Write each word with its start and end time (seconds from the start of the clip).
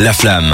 La 0.00 0.14
flamme. 0.14 0.50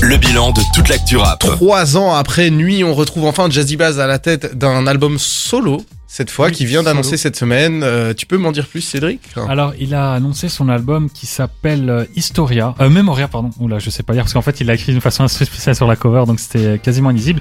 Le 0.00 0.16
bilan 0.16 0.52
de 0.52 0.62
toute 0.74 0.88
l'actu 0.88 1.18
rap. 1.18 1.40
Trois 1.40 1.98
ans 1.98 2.14
après 2.14 2.48
Nuit, 2.48 2.82
on 2.82 2.94
retrouve 2.94 3.26
enfin 3.26 3.50
Jazzy 3.50 3.76
Bass 3.76 3.98
à 3.98 4.06
la 4.06 4.18
tête 4.18 4.56
d'un 4.56 4.86
album 4.86 5.18
solo, 5.18 5.84
cette 6.12 6.28
fois, 6.32 6.46
Oui, 6.46 6.52
qui 6.52 6.66
vient 6.66 6.82
d'annoncer 6.82 7.16
cette 7.16 7.36
semaine. 7.36 7.82
Euh, 7.84 8.14
tu 8.14 8.26
peux 8.26 8.36
m'en 8.36 8.50
dire 8.50 8.66
plus, 8.66 8.80
Cédric? 8.80 9.20
Alors, 9.48 9.74
il 9.78 9.94
a 9.94 10.12
annoncé 10.12 10.48
son 10.48 10.68
album 10.68 11.08
qui 11.08 11.26
s'appelle 11.26 11.88
euh, 11.88 12.04
Historia, 12.16 12.74
euh, 12.80 12.90
Memoria, 12.90 13.28
pardon. 13.28 13.50
Oula, 13.60 13.78
je 13.78 13.90
sais 13.90 14.02
pas 14.02 14.12
lire 14.12 14.24
parce 14.24 14.32
qu'en 14.32 14.42
fait, 14.42 14.60
il 14.60 14.66
l'a 14.66 14.74
écrit 14.74 14.90
d'une 14.90 15.00
façon 15.00 15.22
assez 15.22 15.44
spéciale 15.44 15.76
sur 15.76 15.86
la 15.86 15.94
cover, 15.94 16.24
donc 16.26 16.40
c'était 16.40 16.80
quasiment 16.80 17.12
illisible. 17.12 17.40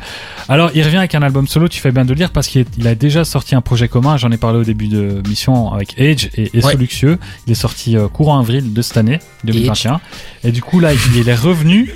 Alors, 0.49 0.69
il 0.75 0.83
revient 0.83 0.97
avec 0.97 1.15
un 1.15 1.23
album 1.23 1.47
solo. 1.47 1.67
Tu 1.67 1.79
fais 1.81 1.91
bien 1.91 2.05
de 2.05 2.09
le 2.09 2.15
lire 2.15 2.29
parce 2.31 2.47
qu'il 2.47 2.67
a 2.85 2.93
déjà 2.93 3.25
sorti 3.25 3.55
un 3.55 3.61
projet 3.61 3.87
commun. 3.87 4.17
J'en 4.17 4.29
ai 4.31 4.37
parlé 4.37 4.59
au 4.59 4.63
début 4.63 4.87
de 4.87 5.23
mission 5.27 5.73
avec 5.73 5.99
Age 5.99 6.29
et, 6.35 6.51
et 6.55 6.63
Ouais. 6.63 6.73
Soluxieux. 6.73 7.17
Il 7.47 7.51
est 7.53 7.55
sorti 7.55 7.97
euh, 7.97 8.07
courant 8.07 8.39
avril 8.39 8.71
de 8.73 8.81
cette 8.83 8.97
année, 8.97 9.17
2021. 9.45 9.99
Et 10.43 10.51
du 10.51 10.61
coup, 10.61 10.79
là, 10.79 10.91
il 11.15 11.27
est 11.27 11.33
revenu 11.33 11.95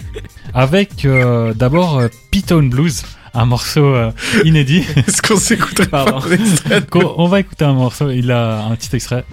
avec 0.56 1.06
euh, 1.06 1.54
d'abord 1.54 2.02
P-Tone 2.32 2.70
Blues, 2.70 3.04
un 3.34 3.46
morceau 3.46 3.86
euh, 3.86 4.12
inédit. 4.44 4.86
Est-ce 4.96 5.22
qu'on 5.22 5.86
Pardon. 5.90 6.20
Qu'on- 6.90 7.16
On 7.18 7.28
va 7.28 7.40
écouter 7.40 7.66
un 7.66 7.74
morceau. 7.74 8.10
Il 8.12 8.32
a 8.32 8.66
un 8.66 8.76
petit 8.76 8.96
extrait. 8.96 9.24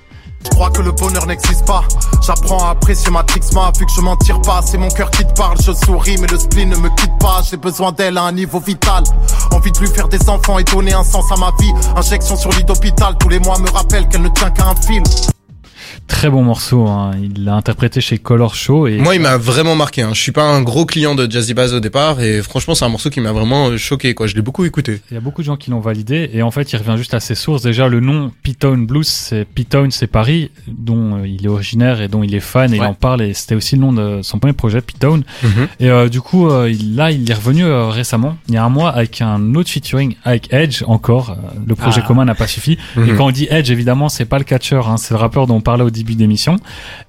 Je 0.43 0.49
crois 0.49 0.71
que 0.71 0.81
le 0.81 0.93
bonheur 0.93 1.27
n'existe 1.27 1.67
pas. 1.67 1.85
J'apprends 2.27 2.65
à 2.67 2.71
apprécier 2.71 3.11
ma 3.11 3.23
trixma, 3.23 3.71
vu 3.79 3.85
que 3.85 3.93
je 3.95 4.01
m'en 4.01 4.17
tire 4.17 4.41
pas. 4.41 4.63
C'est 4.65 4.79
mon 4.79 4.89
cœur 4.89 5.11
qui 5.11 5.23
te 5.27 5.33
parle, 5.35 5.59
je 5.63 5.73
souris, 5.73 6.17
mais 6.19 6.27
le 6.29 6.39
spleen 6.39 6.71
ne 6.71 6.77
me 6.77 6.89
quitte 6.97 7.13
pas. 7.21 7.43
J'ai 7.49 7.59
besoin 7.59 7.93
d'elle 7.93 8.17
à 8.17 8.23
un 8.23 8.33
niveau 8.33 8.59
vital. 8.59 9.05
Envie 9.51 9.71
de 9.71 9.79
lui 9.79 9.89
faire 9.89 10.09
des 10.09 10.29
enfants 10.31 10.59
et 10.59 10.65
donner 10.65 10.95
un 10.95 11.05
sens 11.05 11.31
à 11.31 11.37
ma 11.37 11.53
vie. 11.61 11.71
Injection 11.95 12.37
sur 12.37 12.51
lit 12.53 12.65
d'hôpital, 12.65 13.17
tous 13.19 13.29
les 13.29 13.39
mois 13.39 13.59
me 13.59 13.69
rappellent 13.69 14.09
qu'elle 14.09 14.23
ne 14.23 14.29
tient 14.29 14.51
qu'à 14.51 14.65
un 14.69 14.75
film. 14.77 15.05
Très 16.11 16.29
bon 16.29 16.43
morceau. 16.43 16.87
Hein. 16.87 17.13
Il 17.23 17.45
l'a 17.45 17.55
interprété 17.55 18.01
chez 18.03 18.19
Color 18.19 18.55
Show 18.55 18.87
et 18.89 18.99
Moi, 18.99 19.15
il 19.15 19.23
m'a 19.23 19.39
vraiment 19.39 19.75
marqué. 19.75 20.03
Hein. 20.03 20.11
Je 20.13 20.21
suis 20.21 20.33
pas 20.33 20.43
un 20.43 20.61
gros 20.61 20.85
client 20.85 21.15
de 21.15 21.31
Jazzy 21.31 21.55
Bass 21.55 21.73
au 21.73 21.81
départ, 21.81 22.21
et 22.21 22.43
franchement, 22.43 22.75
c'est 22.75 22.85
un 22.85 22.91
morceau 22.91 23.09
qui 23.09 23.21
m'a 23.21 23.33
vraiment 23.33 23.69
euh, 23.69 23.79
choqué. 23.79 24.13
Quoi, 24.13 24.27
je 24.27 24.35
l'ai 24.35 24.43
beaucoup 24.43 24.65
écouté. 24.67 25.01
il 25.11 25.15
y 25.15 25.17
a 25.17 25.21
beaucoup 25.21 25.41
de 25.41 25.47
gens 25.47 25.57
qui 25.57 25.71
l'ont 25.71 25.81
validé. 25.81 26.29
Et 26.35 26.43
en 26.43 26.51
fait, 26.51 26.73
il 26.73 26.77
revient 26.77 26.97
juste 26.99 27.15
à 27.15 27.21
ses 27.21 27.35
sources. 27.35 27.63
Déjà, 27.63 27.89
le 27.89 28.01
nom 28.01 28.33
P-Town 28.43 28.85
Blues, 28.87 29.07
c'est 29.07 29.47
P-Town, 29.47 29.91
c'est 29.93 30.09
Paris, 30.09 30.51
dont 30.67 31.17
euh, 31.23 31.27
il 31.29 31.45
est 31.47 31.49
originaire 31.49 32.03
et 32.03 32.09
dont 32.09 32.23
il 32.23 32.35
est 32.35 32.41
fan 32.41 32.75
et 32.75 32.77
il 32.77 32.83
en 32.83 32.93
parle. 32.93 33.23
Et 33.23 33.33
c'était 33.33 33.55
aussi 33.55 33.77
le 33.77 33.81
nom 33.81 33.93
de 33.95 34.21
son 34.23 34.39
premier 34.41 34.53
projet, 34.53 34.83
P-Town. 34.83 35.23
Et 35.79 35.89
euh, 35.89 36.09
du 36.11 36.21
coup, 36.21 36.51
euh, 36.51 36.69
il- 36.71 36.97
là, 36.97 37.13
il 37.13 37.31
est 37.31 37.35
revenu 37.35 37.65
euh, 37.65 37.87
récemment, 37.89 38.37
il 38.49 38.55
y 38.55 38.57
a 38.59 38.65
un 38.65 38.69
mois, 38.69 38.91
avec 38.91 39.23
un 39.23 39.55
autre 39.55 39.71
featuring 39.71 40.17
avec 40.25 40.53
Edge 40.53 40.83
encore. 40.87 41.37
Le 41.67 41.75
projet 41.77 42.03
Ah. 42.05 42.07
commun 42.07 42.25
n'a 42.27 42.35
pas 42.35 42.47
suffi. 42.49 42.73
Et 42.97 43.01
Mhm. 43.01 43.17
quand 43.17 43.27
on 43.27 43.31
dit 43.31 43.47
Edge, 43.49 43.71
évidemment, 43.71 44.09
c'est 44.11 44.25
pas 44.27 44.39
le 44.39 44.45
catcheur, 44.45 44.89
hein, 44.91 44.97
c'est 44.99 45.15
le 45.15 45.19
rappeur 45.21 45.47
dont 45.47 45.55
on 45.57 45.61
parlait 45.61 45.85
au 45.85 45.91
début 46.01 46.15
d'émission. 46.17 46.57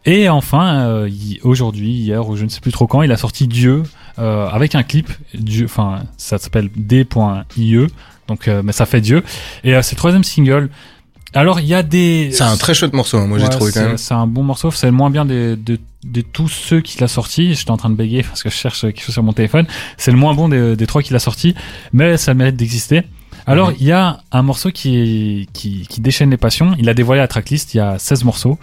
Et 0.06 0.30
enfin, 0.30 0.82
euh, 0.88 1.10
aujourd'hui, 1.44 1.92
hier 1.92 2.28
ou 2.28 2.36
je 2.36 2.44
ne 2.46 2.50
sais 2.50 2.60
plus 2.62 2.72
trop 2.72 2.88
quand, 2.88 3.02
il 3.02 3.12
a 3.12 3.18
sorti 3.18 3.48
Dieu 3.48 3.84
euh, 4.20 4.48
avec 4.48 4.76
un 4.76 4.84
clip. 4.84 5.10
Dieu, 5.34 5.66
enfin, 5.66 6.04
ça 6.18 6.38
s'appelle 6.38 6.70
D.IE. 6.76 7.88
Donc, 8.28 8.48
euh, 8.48 8.62
mais 8.64 8.72
ça 8.72 8.86
fait 8.86 9.02
Dieu. 9.02 9.24
Et 9.64 9.82
c'est 9.82 9.96
le 9.96 9.98
troisième 9.98 10.24
single. 10.24 10.70
Alors, 11.34 11.60
il 11.62 11.66
y 11.68 11.74
a 11.74 11.82
des. 11.84 12.30
C'est 12.34 12.44
un 12.44 12.58
très 12.58 12.74
chouette 12.74 12.94
morceau, 12.94 13.18
hein, 13.18 13.26
moi 13.26 13.40
j'ai 13.40 13.48
trouvé 13.50 13.72
quand 13.72 13.80
c'est- 13.80 13.88
même. 13.88 13.98
C'est 13.98 14.14
un 14.14 14.28
bon 14.28 14.44
morceau. 14.44 14.70
C'est 14.72 14.88
le 14.88 14.92
moins 14.92 15.10
bien 15.10 15.24
de, 15.26 15.58
de 16.04 16.22
tous 16.22 16.50
ceux 16.50 16.82
qu'il 16.82 17.02
a 17.04 17.08
sorti. 17.08 17.54
J'étais 17.56 17.72
en 17.72 17.78
train 17.78 17.90
de 17.90 17.96
bégayer 17.96 18.24
parce 18.24 18.44
que 18.44 18.50
je 18.50 18.56
cherche 18.56 18.82
quelque 18.82 19.02
chose 19.02 19.14
sur 19.14 19.24
mon 19.24 19.32
téléphone. 19.34 19.66
C'est 19.98 20.12
le 20.12 20.18
moins 20.18 20.34
bon 20.34 20.50
des, 20.50 20.76
des 20.76 20.88
trois 20.88 21.02
qu'il 21.02 21.16
a 21.16 21.20
sorti, 21.20 21.56
mais 21.94 22.18
ça 22.18 22.34
mérite 22.34 22.58
d'exister. 22.58 23.04
Alors, 23.48 23.72
il 23.80 23.84
y 23.86 23.92
a 23.92 24.22
un 24.32 24.42
morceau 24.42 24.72
qui, 24.72 24.98
est, 24.98 25.52
qui, 25.54 25.86
qui 25.90 26.02
déchaîne 26.02 26.30
les 26.30 26.38
passions. 26.38 26.76
Il 26.80 26.88
a 26.90 26.94
dévoilé 26.94 27.20
la 27.22 27.28
tracklist. 27.28 27.74
Il 27.74 27.78
y 27.78 27.80
a 27.80 27.98
16 28.00 28.24
morceaux. 28.24 28.58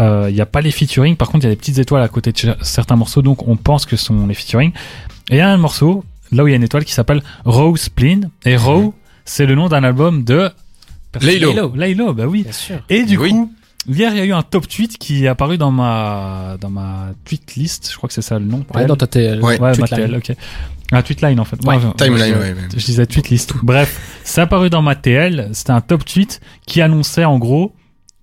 Euh, 0.00 0.26
il 0.28 0.34
n'y 0.34 0.40
a 0.40 0.46
pas 0.46 0.60
les 0.60 0.70
featuring. 0.70 1.16
Par 1.16 1.28
contre, 1.28 1.44
il 1.44 1.48
y 1.48 1.50
a 1.50 1.54
des 1.54 1.58
petites 1.58 1.78
étoiles 1.78 2.02
à 2.02 2.08
côté 2.08 2.32
de 2.32 2.54
certains 2.62 2.96
morceaux, 2.96 3.22
donc 3.22 3.46
on 3.48 3.56
pense 3.56 3.86
que 3.86 3.96
ce 3.96 4.06
sont 4.06 4.26
les 4.26 4.34
featuring. 4.34 4.72
Et 5.30 5.34
il 5.34 5.38
y 5.38 5.40
a 5.40 5.48
un 5.50 5.56
morceau, 5.56 6.04
là 6.32 6.44
où 6.44 6.48
il 6.48 6.50
y 6.50 6.54
a 6.54 6.56
une 6.56 6.62
étoile, 6.62 6.84
qui 6.84 6.92
s'appelle 6.92 7.22
Row 7.44 7.76
Spleen. 7.76 8.30
Et 8.44 8.56
Row, 8.56 8.94
c'est 9.24 9.46
le 9.46 9.54
nom 9.54 9.68
d'un 9.68 9.84
album 9.84 10.24
de... 10.24 10.50
Laylo. 11.20 11.72
Laylo, 11.74 12.14
bah 12.14 12.26
oui. 12.26 12.44
Bien 12.44 12.52
sûr. 12.52 12.76
Et 12.88 13.04
du 13.04 13.16
Oui. 13.18 13.30
coup, 13.30 13.52
hier, 13.88 14.12
il 14.12 14.18
y 14.18 14.20
a 14.20 14.24
eu 14.24 14.32
un 14.32 14.42
top 14.42 14.68
tweet 14.68 14.98
qui 14.98 15.24
est 15.24 15.28
apparu 15.28 15.58
dans 15.58 15.70
ma, 15.70 16.56
dans 16.60 16.70
ma 16.70 17.08
tweet 17.24 17.54
list. 17.56 17.88
Je 17.92 17.96
crois 17.96 18.08
que 18.08 18.14
c'est 18.14 18.22
ça 18.22 18.38
le 18.38 18.44
nom. 18.44 18.64
Ouais, 18.74 18.86
dans 18.86 18.96
ta 18.96 19.06
TL. 19.06 19.40
Ouais. 19.42 19.60
Ouais, 19.60 19.72
ma. 19.78 19.86
TL, 19.88 20.16
ok. 20.16 20.32
Ah, 20.92 21.02
tweetline, 21.02 21.38
en 21.38 21.44
fait. 21.44 21.56
Ouais, 21.64 21.76
Ouais, 21.76 21.82
Timeline, 21.96 22.34
je- 22.34 22.38
ouais. 22.40 22.52
ouais. 22.52 22.68
Je 22.76 22.84
disais 22.84 23.06
tweet 23.06 23.28
list. 23.30 23.54
Bref, 23.62 24.20
c'est 24.24 24.40
apparu 24.40 24.70
dans 24.70 24.82
ma 24.82 24.96
TL. 24.96 25.50
C'était 25.52 25.70
un 25.70 25.80
top 25.80 26.04
tweet 26.04 26.40
qui 26.66 26.80
annonçait, 26.82 27.24
en 27.24 27.38
gros, 27.38 27.72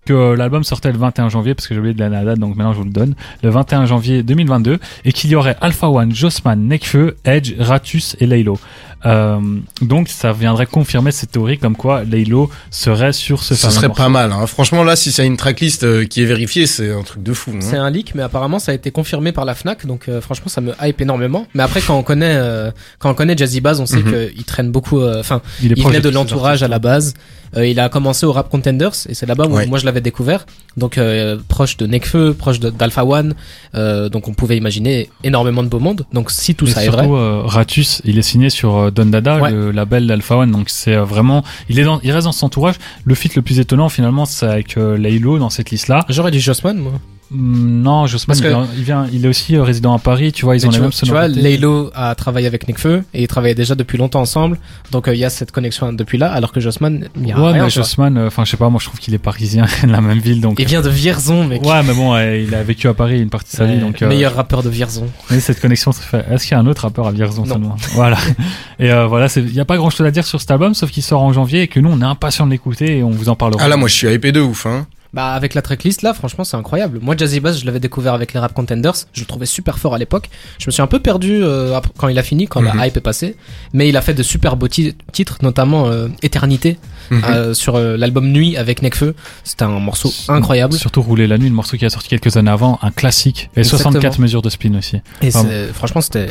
que 0.06 0.34
l'album 0.34 0.63
sortait 0.63 0.91
le 0.91 0.97
21 0.97 1.29
janvier, 1.29 1.53
parce 1.56 1.67
que 1.67 1.73
j'ai 1.73 1.79
oublié 1.79 1.94
de 1.94 2.00
la 2.00 2.09
date, 2.23 2.40
donc 2.40 2.56
maintenant 2.56 2.72
je 2.72 2.78
vous 2.78 2.85
le 2.85 2.91
donne, 2.91 3.13
le 3.44 3.50
21 3.50 3.85
janvier 3.85 4.23
2022, 4.23 4.79
et 5.03 5.12
qu'il 5.12 5.29
y 5.29 5.35
aurait 5.35 5.57
Alpha 5.59 5.90
One, 5.90 6.13
Jossman, 6.16 6.56
Nekfeu, 6.67 7.17
Edge, 7.25 7.56
Ratus 7.59 8.16
et 8.22 8.25
Laylo. 8.25 8.57
Euh, 9.06 9.40
donc 9.81 10.08
ça 10.09 10.34
viendrait 10.34 10.66
confirmer 10.66 11.12
cette 11.12 11.31
théorie 11.31 11.59
comme 11.59 11.75
quoi 11.75 12.03
Laylo 12.03 12.50
serait 12.72 13.13
sur 13.13 13.44
ce 13.44 13.53
Ce 13.53 13.62
fameux 13.62 13.74
serait 13.74 13.88
morceau. 13.90 14.03
pas 14.03 14.09
mal. 14.09 14.31
Hein. 14.31 14.47
Franchement, 14.47 14.84
là, 14.84 14.96
si 14.96 15.12
c'est 15.12 15.25
une 15.25 15.38
tracklist 15.38 15.84
euh, 15.84 16.06
qui 16.06 16.24
est 16.24 16.25
vérifiée, 16.25 16.66
c'est 16.66 16.91
un 16.91 17.03
truc 17.03 17.22
de 17.22 17.34
fou. 17.34 17.52
hein. 17.53 17.59
C'est 17.62 17.78
un 17.78 17.90
leak, 17.91 18.16
mais 18.16 18.24
apparemment 18.24 18.58
ça 18.59 18.72
a 18.72 18.75
été 18.75 18.90
confirmé 18.91 19.31
par 19.31 19.46
la 19.46 19.53
Fnac, 19.56 19.85
donc 19.85 20.09
euh, 20.09 20.19
franchement 20.19 20.47
ça 20.47 20.62
me 20.62 20.74
hype 20.81 21.00
énormément. 21.00 21.46
Mais 21.53 21.63
après 21.63 21.81
quand 21.81 21.96
on 21.97 22.03
connaît 22.03 22.35
euh, 22.35 22.72
quand 23.00 23.12
on 23.12 23.13
connaît 23.13 23.38
Jazzy 23.38 23.62
Bass, 23.62 23.80
on 23.80 23.85
sait 23.85 23.97
Mhm. 23.97 24.30
qu'il 24.34 24.44
traîne 24.46 24.72
beaucoup. 24.72 25.00
euh, 25.00 25.19
Enfin, 25.19 25.41
Il, 25.62 25.68
est 25.72 25.75
il 25.78 25.81
proche 25.81 25.94
venait 25.94 26.02
de 26.02 26.09
l'entourage 26.09 26.64
à 26.64 26.68
la 26.68 26.79
base. 26.79 27.14
Euh, 27.57 27.68
il 27.68 27.79
a 27.79 27.90
commencé 27.90 28.25
au 28.25 28.31
Rap 28.31 28.50
Contenders 28.50 28.91
et 29.09 29.13
c'est 29.13 29.25
là-bas 29.25 29.45
où 29.47 29.53
Ouais. 29.56 29.66
moi 29.66 29.79
je 29.79 29.85
l'avais 29.85 30.00
découvert. 30.01 30.45
Donc 30.78 30.97
euh, 30.97 31.38
proche 31.47 31.75
de 31.78 31.88
Nekfeu, 31.88 32.34
proche 32.34 32.59
d'Alpha 32.59 33.03
One. 33.03 33.34
Euh, 33.75 34.07
donc 34.09 34.28
on 34.28 34.34
pouvait 34.34 34.56
imaginer 34.57 35.09
énormément 35.23 35.63
de 35.63 35.67
beau 35.67 35.79
monde. 35.79 36.06
Donc 36.13 36.29
si 36.31 36.53
tout 36.56 36.67
Et 36.67 36.72
ça 36.72 36.85
est 36.85 36.90
vrai, 36.90 37.03
surtout, 37.03 37.16
euh, 37.17 37.41
Ratus, 37.44 38.01
il 38.06 38.17
est 38.17 38.22
signé 38.22 38.50
sur 38.50 38.78
euh, 38.78 38.91
Don 38.91 39.07
Dada, 39.07 39.38
Ouais. 39.40 39.51
le 39.51 39.72
label 39.72 40.06
d'Alpha 40.07 40.38
One, 40.38 40.51
donc 40.51 40.69
c'est 40.69 40.96
euh, 40.96 41.03
vraiment, 41.03 41.44
il 41.69 41.79
est 41.79 41.84
dans, 41.84 42.00
il 42.01 42.12
reste 42.12 42.25
dans 42.25 42.31
son 42.31 42.46
entourage. 42.46 42.75
Le 43.06 43.16
feat 43.16 43.35
le 43.35 43.41
plus 43.41 43.59
étonnant 43.59 43.90
finalement, 43.90 44.25
c'est 44.25 44.46
avec 44.46 44.78
euh, 44.78 44.97
Laylo 44.97 45.40
dans 45.40 45.50
cette 45.50 45.72
liste-là. 45.72 46.06
j'aurais 46.09 46.31
dit 46.31 46.40
Jossman 46.40 46.78
moi. 46.78 46.94
Hum, 47.31 47.81
non, 47.81 48.07
Jossman, 48.07 48.27
Parce 48.27 48.39
il, 48.39 48.43
que- 48.43 48.47
vient, 48.49 48.67
il 48.77 48.83
vient, 48.83 49.07
il 49.11 49.25
est 49.25 49.27
aussi 49.27 49.55
euh, 49.55 49.63
résident 49.63 49.93
à 49.93 49.99
Paris. 49.99 50.31
Tu 50.31 50.45
vois, 50.45 50.55
ils 50.55 50.61
Mais 50.61 50.67
ont 50.67 50.69
tu, 50.69 50.75
les 50.75 50.79
vois, 50.79 50.88
mêmes 50.88 50.91
tu 51.03 51.09
vois. 51.09 51.27
Laylo 51.27 51.91
a 51.93 52.15
travaillé 52.15 52.47
avec 52.47 52.67
Nekfeu 52.67 53.03
et 53.13 53.23
ils 53.23 53.27
travaillaient 53.27 53.53
déjà 53.55 53.75
depuis 53.75 53.97
longtemps 53.97 54.21
ensemble. 54.21 54.57
Donc 54.91 55.07
euh, 55.07 55.13
il 55.15 55.19
y 55.19 55.25
a 55.25 55.29
cette 55.29 55.51
connexion 55.51 55.91
depuis 55.91 56.17
là, 56.17 56.31
alors 56.31 56.51
que 56.53 56.59
Jossman, 56.59 57.09
il 57.19 57.27
y 57.27 57.31
a 57.33 57.39
ouais, 57.39 57.51
rien. 57.51 57.63
mais. 57.66 57.69
Jossman, 57.69 58.17
euh, 58.17 58.27
enfin, 58.27 58.45
je 58.45 58.51
sais 58.51 58.57
pas, 58.57 58.69
moi 58.69 58.79
je 58.81 58.87
trouve 58.87 58.99
qu'il 58.99 59.13
est 59.13 59.17
parisien, 59.17 59.66
de 59.83 59.89
la 59.91 59.99
même 60.01 60.19
ville, 60.19 60.39
donc. 60.41 60.57
Il 60.59 60.66
vient 60.67 60.81
de 60.81 60.89
Vierzon, 60.89 61.45
mec. 61.45 61.63
Ouais, 61.63 61.83
mais 61.83 61.93
bon, 61.93 62.17
il 62.17 62.53
a 62.55 62.63
vécu 62.63 62.87
à 62.87 62.93
Paris 62.93 63.19
une 63.21 63.29
partie 63.29 63.51
de 63.51 63.57
sa 63.57 63.66
vie, 63.66 63.77
donc. 63.79 64.01
euh, 64.01 64.07
meilleur 64.07 64.33
rappeur 64.35 64.63
de 64.63 64.69
Vierzon. 64.69 65.07
Mais 65.29 65.39
cette 65.39 65.59
connexion 65.59 65.91
se 65.91 66.01
fait. 66.01 66.25
Est-ce 66.31 66.43
qu'il 66.43 66.53
y 66.53 66.55
a 66.55 66.59
un 66.59 66.67
autre 66.67 66.83
rappeur 66.83 67.07
à 67.07 67.11
Vierzon 67.11 67.43
Non. 67.43 67.53
seulement? 67.53 67.75
Voilà. 67.93 68.17
Et 68.79 68.91
euh, 68.91 69.05
voilà, 69.07 69.27
il 69.35 69.53
y 69.53 69.59
a 69.59 69.66
pas 69.66 69.75
grand 69.77 69.89
chose 69.89 70.05
à 70.07 70.11
dire 70.11 70.25
sur 70.25 70.39
cet 70.39 70.51
album, 70.51 70.73
sauf 70.73 70.91
qu'il 70.91 71.03
sort 71.03 71.21
en 71.23 71.33
janvier 71.33 71.63
et 71.63 71.67
que 71.67 71.79
nous 71.79 71.89
on 71.91 71.99
est 72.01 72.05
impatients 72.05 72.45
de 72.45 72.51
l'écouter 72.51 72.99
et 72.99 73.03
on 73.03 73.09
vous 73.09 73.27
en 73.29 73.35
parlera. 73.35 73.61
Ah 73.63 73.67
là, 73.67 73.75
moi, 73.75 73.87
je 73.89 73.93
suis 73.95 74.07
hypé 74.07 74.31
de 74.31 74.39
ouf. 74.39 74.66
Hein. 74.66 74.85
Bah 75.13 75.34
avec 75.34 75.53
la 75.53 75.62
tracklist 75.62 76.01
là, 76.01 76.13
franchement 76.13 76.44
c'est 76.44 76.57
incroyable. 76.57 77.00
Moi 77.01 77.16
Jazzy 77.18 77.40
Bass, 77.40 77.59
je 77.59 77.66
l'avais 77.66 77.79
découvert 77.79 78.13
avec 78.13 78.34
les 78.34 78.40
Rap 78.40 78.53
Contenders, 78.53 78.94
je 79.13 79.22
le 79.22 79.25
trouvais 79.25 79.45
super 79.45 79.79
fort 79.79 79.94
à 79.95 79.97
l'époque. 79.97 80.29
Je 80.59 80.66
me 80.68 80.72
suis 80.72 80.81
un 80.81 80.88
peu 80.88 81.00
perdu 81.00 81.40
euh, 81.44 81.79
quand 81.97 82.09
il 82.09 82.19
a 82.19 82.23
fini, 82.23 82.47
quand 82.47 82.62
Mhm. 82.62 82.72
la 82.75 82.88
hype 82.88 82.97
est 82.97 83.01
passée, 83.01 83.35
mais 83.73 83.88
il 83.88 83.96
a 83.97 84.01
fait 84.01 84.13
de 84.13 84.23
super 84.23 84.57
beaux 84.57 84.67
ti- 84.67 84.96
titres, 85.13 85.38
notamment 85.41 85.88
euh, 85.88 86.07
Éternité 86.23 86.78
Mhm. 87.12 87.23
euh, 87.25 87.53
sur 87.53 87.75
euh, 87.75 87.95
l'album 87.97 88.28
Nuit 88.31 88.57
avec 88.57 88.81
Nekfeu. 88.81 89.16
C'était 89.44 89.63
un 89.63 89.79
morceau 89.79 90.13
incroyable 90.28 90.73
Surtout 90.73 91.01
Rouler 91.01 91.28
la 91.28 91.38
nuit, 91.38 91.50
le 91.50 91.56
morceau 91.56 91.78
qui 91.78 91.85
a 91.85 91.90
sorti 91.90 92.09
quelques 92.09 92.35
années 92.38 92.51
avant, 92.51 92.79
un 92.81 92.91
classique. 92.91 93.50
Et 93.56 93.59
Exactement. 93.59 93.91
64 93.91 94.19
mesures 94.19 94.41
de 94.41 94.50
spin 94.50 94.73
aussi. 94.78 94.97
et 95.22 95.31
c'est- 95.31 95.67
franchement 95.73 96.01
c'était 96.01 96.28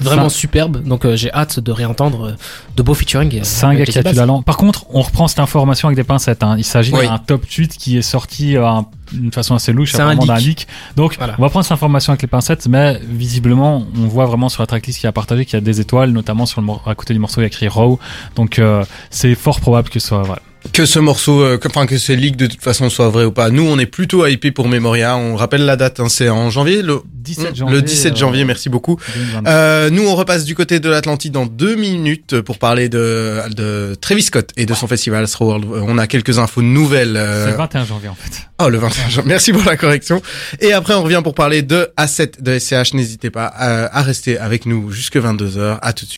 vraiment 0.00 0.28
Ça- 0.28 0.36
superbe. 0.36 0.82
Donc 0.84 1.04
euh, 1.04 1.16
j'ai 1.16 1.32
hâte 1.32 1.60
de 1.60 1.72
réentendre 1.72 2.26
euh, 2.28 2.32
de 2.76 2.82
beaux 2.82 2.94
featuring. 2.94 3.40
C'est 3.42 3.64
un 3.66 3.74
gars 3.74 3.84
qui 3.84 3.92
Jazzy 3.92 3.98
a 3.98 4.02
du 4.02 4.08
Bass. 4.10 4.16
talent. 4.16 4.42
Par 4.42 4.56
contre, 4.56 4.84
on 4.90 5.02
reprend 5.02 5.28
cette 5.28 5.40
information 5.40 5.88
avec 5.88 5.96
des 5.96 6.04
pincettes. 6.04 6.42
Hein. 6.42 6.56
Il 6.58 6.64
s'agit 6.64 6.92
Oui. 6.92 7.06
d'un 7.06 7.18
top 7.18 7.46
tweet 7.48 7.76
qui 7.76 7.96
est 7.98 8.02
sorti 8.02 8.56
euh, 8.56 8.66
un- 8.66 8.86
d'une 9.12 9.32
façon 9.32 9.54
assez 9.54 9.72
louche, 9.72 9.94
un 9.94 9.98
apparemment 9.98 10.26
d'un 10.26 10.38
leak. 10.38 10.66
Donc, 10.96 11.16
Voilà. 11.18 11.34
on 11.38 11.42
va 11.42 11.48
prendre 11.50 11.64
cette 11.64 11.72
information 11.72 12.12
avec 12.12 12.22
les 12.22 12.28
pincettes, 12.28 12.66
mais 12.68 13.00
visiblement, 13.08 13.84
on 13.96 14.06
voit 14.08 14.26
vraiment 14.26 14.48
sur 14.48 14.62
la 14.62 14.66
tracklist 14.66 14.98
qui 15.00 15.06
a 15.06 15.12
partagé 15.12 15.44
qu'il 15.44 15.54
y 15.54 15.58
a 15.58 15.60
des 15.60 15.80
étoiles, 15.80 16.10
notamment 16.10 16.46
sur 16.46 16.60
le 16.60 16.68
à 16.86 16.94
côté 16.94 17.12
du 17.14 17.20
morceau, 17.20 17.40
il 17.40 17.44
y 17.44 17.44
a 17.44 17.48
écrit 17.48 17.68
Raw. 17.68 17.98
Donc, 18.36 18.58
euh, 18.58 18.84
c'est 19.10 19.34
fort 19.34 19.60
probable 19.60 19.88
que 19.90 20.00
ce 20.00 20.08
soit 20.08 20.22
vrai. 20.22 20.38
Que 20.72 20.86
ce 20.86 20.98
morceau, 20.98 21.42
euh, 21.42 21.58
que- 21.58 21.68
enfin 21.68 21.86
que 21.86 21.98
ces 21.98 22.14
leaks 22.16 22.36
de 22.36 22.46
toute 22.46 22.62
façon 22.62 22.88
soient 22.88 23.08
vrais 23.08 23.24
ou 23.24 23.32
pas. 23.32 23.50
Nous, 23.50 23.64
on 23.64 23.78
est 23.78 23.86
plutôt 23.86 24.24
hypé 24.26 24.52
pour 24.52 24.68
Memoria. 24.68 25.16
On 25.16 25.34
rappelle 25.36 25.64
la 25.64 25.76
date, 25.76 26.00
hein, 26.00 26.08
c'est 26.08 26.28
en 26.28 26.50
janvier, 26.50 26.82
le 26.82 27.00
17 27.14 27.56
janvier. 27.56 27.74
le 27.76 27.82
17 27.82 28.16
janvier. 28.16 28.42
euh, 28.42 28.46
Merci 28.46 28.68
beaucoup. 28.68 28.96
2022. 29.14 29.50
Euh, 29.50 29.90
nous, 29.90 30.06
on 30.06 30.14
repasse 30.14 30.44
du 30.44 30.54
côté 30.54 30.80
de 30.80 30.88
l'Atlantique 30.88 31.32
dans 31.32 31.46
deux 31.46 31.74
minutes 31.74 32.40
pour 32.40 32.58
parler 32.58 32.88
de, 32.88 33.40
de 33.54 33.94
Travis 34.00 34.22
Scott 34.22 34.50
et 34.56 34.64
de 34.66 34.74
son 34.74 34.86
festival 34.86 35.22
Astro 35.24 35.46
World. 35.46 35.64
Euh, 35.64 35.84
On 35.86 35.98
a 35.98 36.06
quelques 36.06 36.38
infos 36.38 36.62
nouvelles. 36.62 37.16
euh, 37.16 37.44
C'est 37.46 37.50
le 37.52 37.56
21 37.58 37.84
janvier 37.84 38.08
en 38.08 38.14
fait. 38.14 38.42
Oh, 38.64 38.68
le 38.68 38.78
21 38.78 39.08
janvier. 39.10 39.28
Merci 39.28 39.52
pour 39.52 39.64
la 39.64 39.76
correction. 39.76 40.22
Et 40.60 40.72
après, 40.72 40.94
on 40.94 41.02
revient 41.02 41.20
pour 41.24 41.34
parler 41.34 41.62
de 41.62 41.90
A7 41.98 42.40
de 42.42 42.58
SCH. 42.58 42.94
N'hésitez 42.94 43.30
pas 43.30 43.46
à, 43.46 43.98
à 43.98 44.02
rester 44.02 44.38
avec 44.38 44.66
nous 44.66 44.90
jusque 44.92 45.16
22h. 45.16 45.78
À 45.82 45.92
tout 45.92 46.04
de 46.04 46.08
suite. 46.08 46.10